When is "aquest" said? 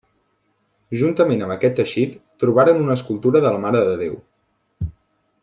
1.55-1.77